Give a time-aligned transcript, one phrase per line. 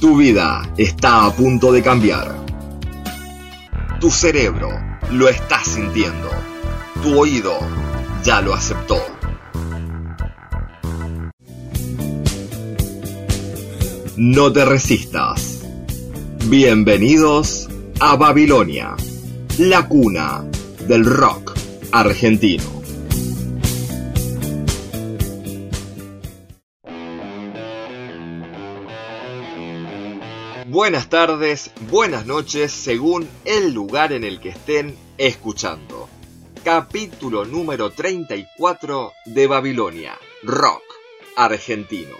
[0.00, 2.32] Tu vida está a punto de cambiar.
[3.98, 4.68] Tu cerebro
[5.10, 6.30] lo está sintiendo.
[7.02, 7.58] Tu oído
[8.22, 8.96] ya lo aceptó.
[14.16, 15.64] No te resistas.
[16.44, 17.68] Bienvenidos
[17.98, 18.94] a Babilonia,
[19.58, 20.44] la cuna
[20.86, 21.58] del rock
[21.90, 22.77] argentino.
[30.80, 36.08] Buenas tardes, buenas noches, según el lugar en el que estén escuchando.
[36.62, 40.84] Capítulo número 34 de Babilonia, rock
[41.34, 42.14] argentino.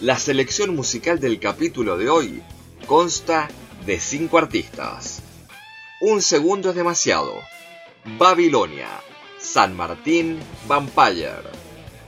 [0.00, 2.42] La selección musical del capítulo de hoy
[2.86, 3.50] consta
[3.84, 5.20] de cinco artistas.
[6.00, 7.34] Un segundo es demasiado.
[8.16, 8.88] Babilonia,
[9.38, 11.42] San Martín, Vampire,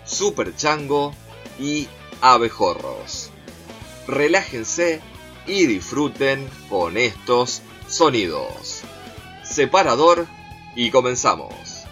[0.07, 1.15] Super Chango
[1.59, 1.87] y
[2.23, 3.31] Abejorros.
[4.07, 5.03] Relájense
[5.47, 8.83] y disfruten con estos sonidos.
[9.43, 10.27] Separador
[10.77, 11.85] y comenzamos.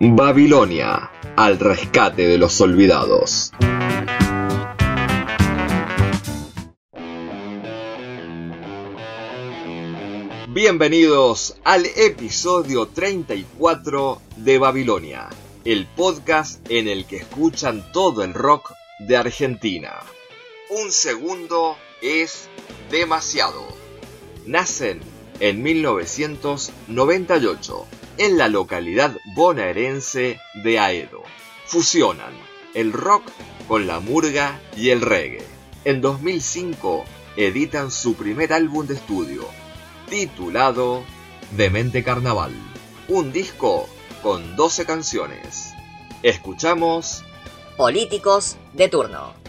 [0.00, 3.52] Babilonia, al rescate de los olvidados.
[10.48, 15.28] Bienvenidos al episodio 34 de Babilonia,
[15.64, 18.72] el podcast en el que escuchan todo el rock
[19.06, 20.00] de Argentina.
[20.70, 22.48] Un segundo es
[22.90, 23.66] demasiado.
[24.46, 25.00] Nacen
[25.40, 27.86] en 1998
[28.18, 31.24] en la localidad bonaerense de Aedo.
[31.66, 32.32] Fusionan
[32.74, 33.24] el rock
[33.68, 35.46] con la murga y el reggae.
[35.84, 37.04] En 2005
[37.36, 39.48] editan su primer álbum de estudio,
[40.08, 41.02] titulado
[41.56, 42.52] Demente Carnaval,
[43.08, 43.88] un disco
[44.22, 45.72] con 12 canciones.
[46.22, 47.24] Escuchamos
[47.76, 49.41] Políticos de turno.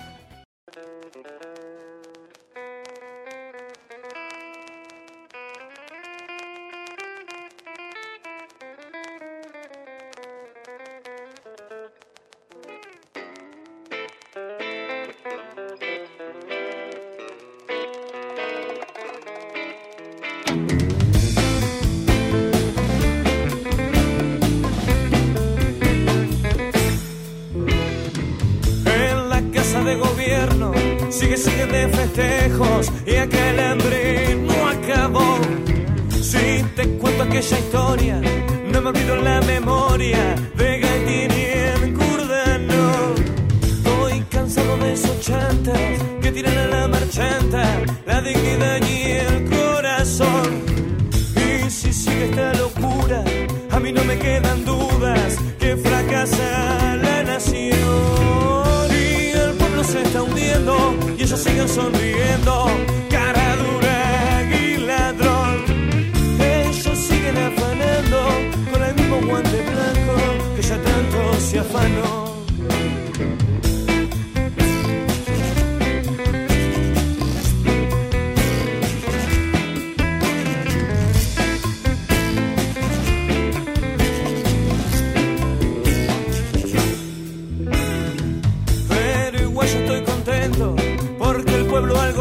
[37.43, 38.21] Aquella historia,
[38.71, 43.15] no me olvido la memoria de el Curdano.
[43.61, 49.22] Estoy cansado de esos chantas que tiran a la marchanta la dignidad y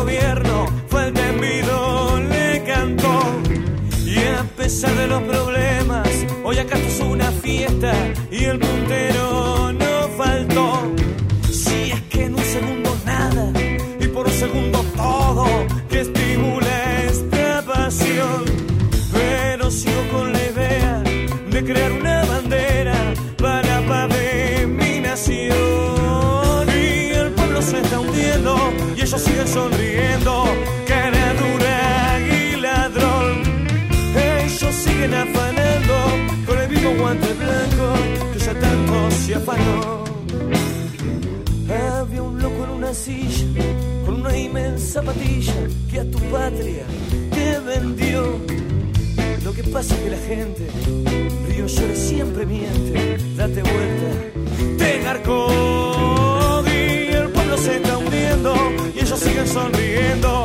[0.03, 3.21] gobierno fue el temido, le cantó.
[4.05, 6.09] Y a pesar de los problemas,
[6.45, 7.93] hoy acá es una fiesta
[8.31, 9.62] y el puntero
[42.03, 43.47] Había un loco en una silla
[44.05, 45.55] con una inmensa patilla
[45.91, 46.85] que a tu patria
[47.31, 48.39] te vendió.
[49.43, 50.69] Lo que pasa es que la gente,
[51.49, 53.17] río llore siempre miente.
[53.35, 56.63] Date vuelta, te engarcó.
[56.67, 58.55] Y el pueblo se está hundiendo
[58.95, 60.45] y ellos siguen sonriendo.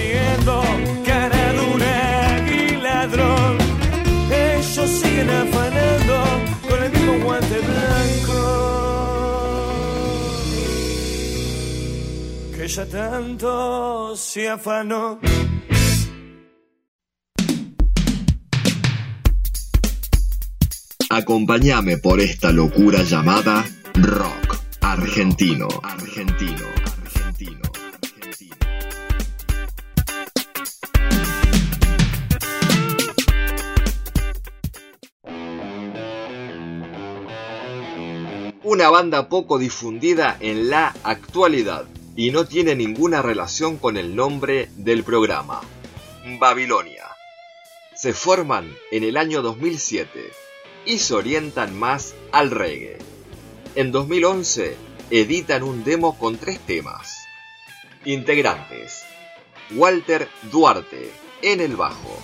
[12.71, 15.19] ella tanto se afanó.
[21.09, 23.65] Acompáñame por esta locura llamada
[23.95, 27.59] rock argentino, argentino, argentino,
[28.05, 28.61] argentino.
[38.63, 41.83] Una banda poco difundida en la actualidad
[42.15, 45.61] y no tiene ninguna relación con el nombre del programa.
[46.39, 47.05] Babilonia.
[47.95, 50.31] Se forman en el año 2007
[50.85, 52.97] y se orientan más al reggae.
[53.75, 54.75] En 2011
[55.09, 57.25] editan un demo con tres temas.
[58.05, 59.03] Integrantes.
[59.75, 61.11] Walter Duarte
[61.41, 62.17] en el bajo.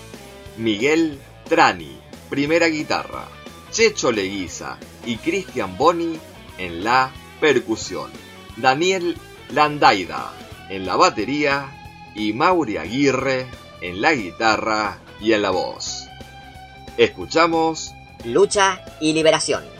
[0.57, 1.97] Miguel Trani,
[2.29, 3.27] primera guitarra.
[3.71, 6.17] Checho Leguiza y Cristian Boni
[6.57, 8.09] en la percusión.
[8.57, 9.17] Daniel
[9.51, 10.31] Landaida
[10.69, 11.69] en la batería
[12.15, 13.47] y Mauri Aguirre
[13.81, 16.07] en la guitarra y en la voz.
[16.97, 17.93] Escuchamos
[18.25, 19.76] Lucha y liberación.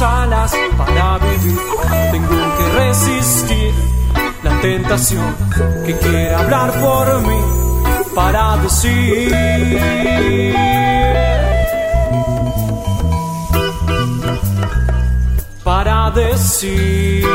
[0.00, 1.58] Para vivir.
[2.10, 3.74] Tengo que resistir
[4.42, 5.36] la tentación
[5.84, 7.40] que quiere hablar por mí
[8.14, 9.34] para decir.
[15.62, 17.26] Para decir.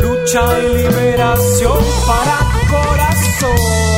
[0.00, 2.38] Lucha y liberación para
[2.68, 3.91] corazón.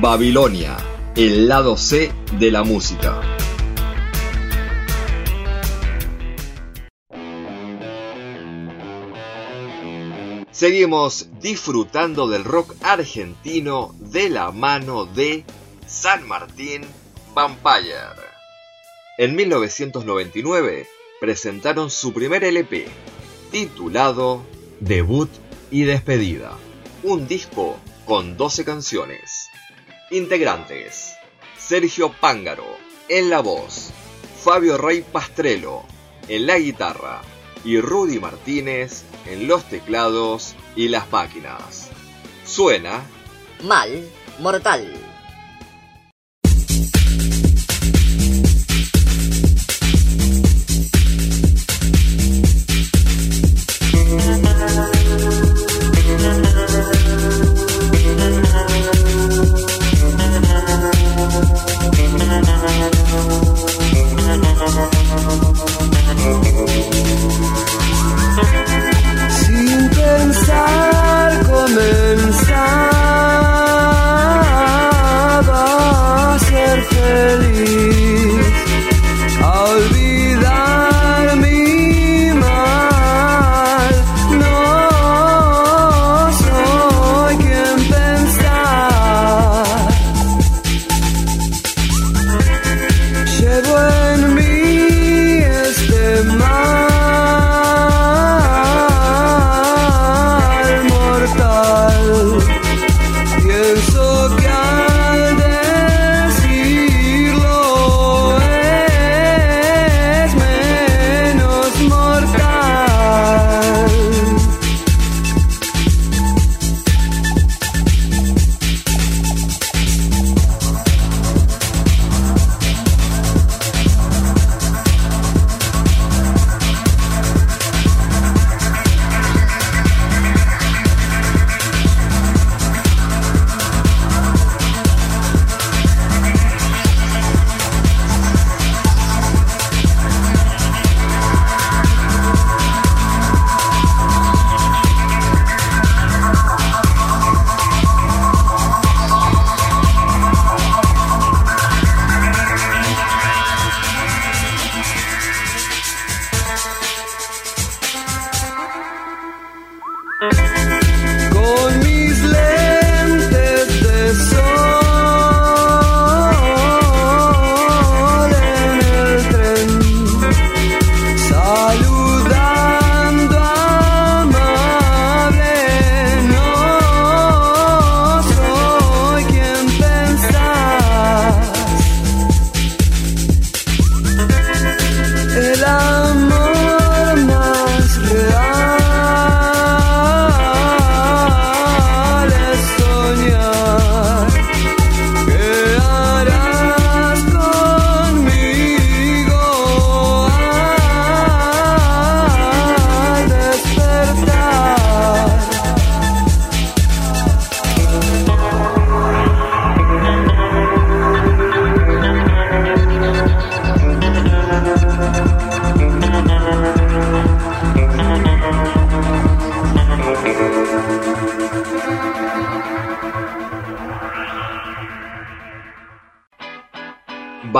[0.00, 0.76] Babilonia,
[1.16, 3.20] el lado C de la música.
[10.50, 15.44] Seguimos disfrutando del rock argentino de la mano de
[15.86, 16.82] San Martín
[17.34, 18.14] Vampire.
[19.18, 20.86] En 1999
[21.20, 22.86] presentaron su primer LP,
[23.50, 24.44] titulado
[24.80, 25.30] Debut
[25.70, 26.52] y Despedida,
[27.02, 29.50] un disco con 12 canciones.
[30.14, 31.16] Integrantes:
[31.58, 32.64] Sergio Pángaro
[33.08, 33.90] en la voz,
[34.44, 35.82] Fabio Rey Pastrello
[36.28, 37.20] en la guitarra
[37.64, 41.90] y Rudy Martínez en los teclados y las máquinas.
[42.46, 43.02] Suena
[43.64, 45.13] Mal Mortal.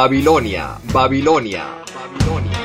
[0.05, 2.59] Babilonia, Babilonia, Babilonia.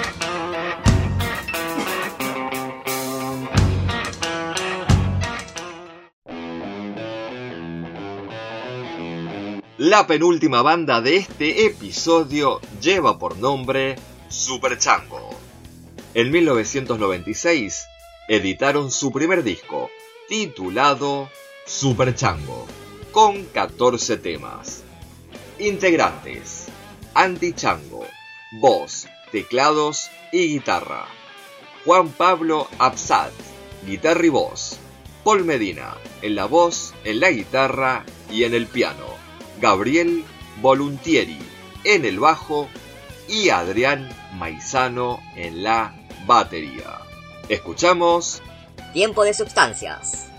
[9.78, 13.96] La penúltima banda de este episodio lleva por nombre
[14.28, 15.30] Super Chango.
[16.16, 17.86] En 1996
[18.28, 19.90] editaron su primer disco,
[20.28, 21.30] titulado
[21.66, 22.68] Super Chango,
[23.14, 24.84] con 14 temas.
[25.58, 26.70] Integrantes
[27.20, 28.08] Andy Chango,
[28.62, 31.06] voz, teclados y guitarra.
[31.84, 33.34] Juan Pablo Absat,
[33.86, 34.78] guitarra y voz.
[35.26, 39.04] Paul Medina, en la voz, en la guitarra y en el piano.
[39.60, 40.24] Gabriel
[40.62, 41.38] Voluntieri,
[41.84, 42.70] en el bajo.
[43.28, 45.94] Y Adrián Maizano en la
[46.26, 47.02] batería.
[47.50, 48.42] Escuchamos
[48.94, 50.30] Tiempo de sustancias.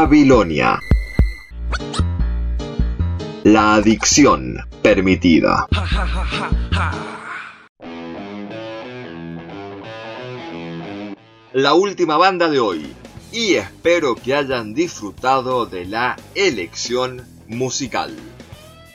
[0.00, 0.78] Babilonia.
[3.42, 5.66] La adicción permitida.
[11.52, 12.94] La última banda de hoy.
[13.32, 18.14] Y espero que hayan disfrutado de la elección musical.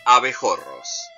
[0.05, 1.09] Abejorros.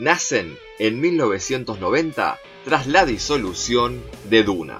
[0.00, 4.78] Nacen en 1990 tras la disolución de Duna.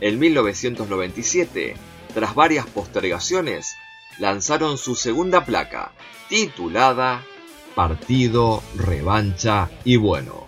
[0.00, 1.76] En 1997
[2.16, 3.76] tras varias postergaciones,
[4.18, 5.92] lanzaron su segunda placa,
[6.30, 7.22] titulada
[7.74, 10.46] Partido, Revancha y Bueno.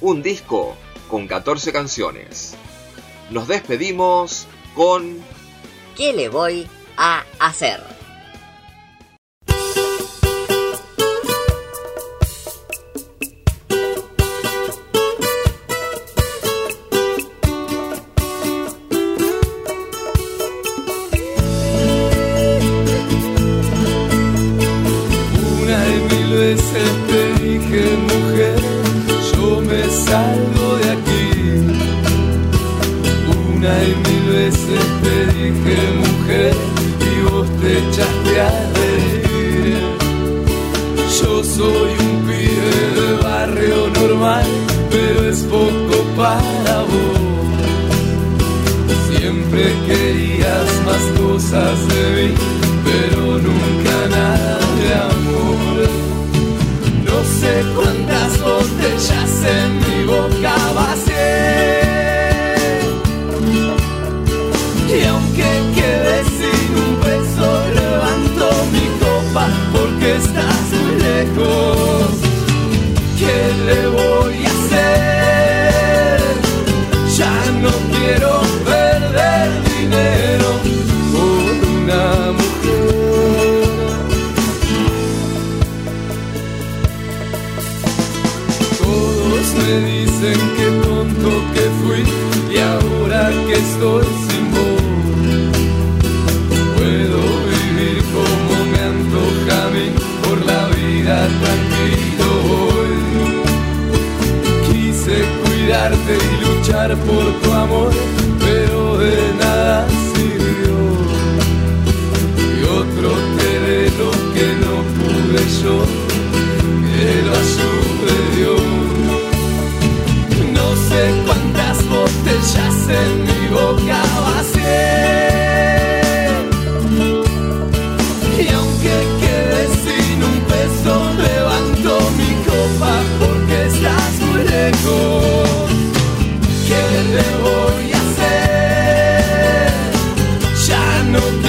[0.00, 0.76] Un disco
[1.08, 2.56] con 14 canciones.
[3.30, 5.22] Nos despedimos con...
[5.96, 7.80] ¿Qué le voy a hacer?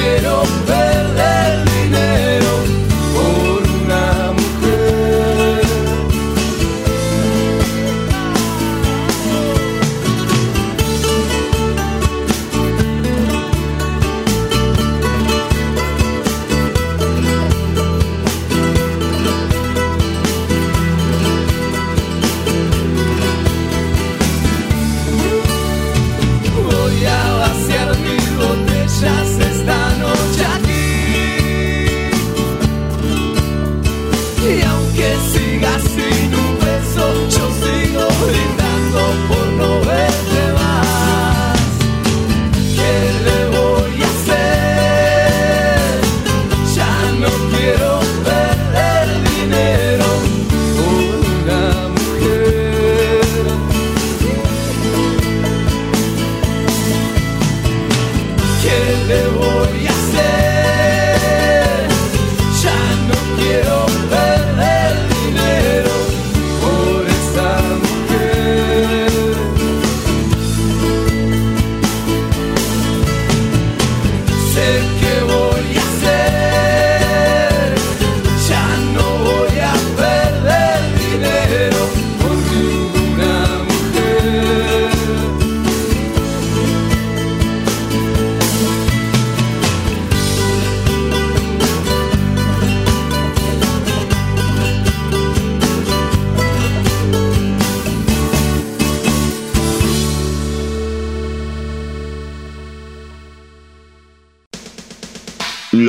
[0.10, 0.89] quiero.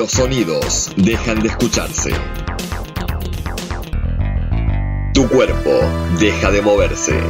[0.09, 2.13] Sonidos dejan de escucharse.
[5.13, 5.71] Tu cuerpo
[6.19, 7.21] deja de moverse.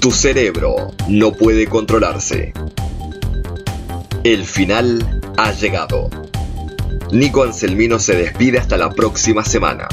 [0.00, 2.52] Tu cerebro no puede controlarse.
[4.24, 6.10] El final ha llegado.
[7.12, 9.88] Nico Anselmino se despide hasta la próxima semana.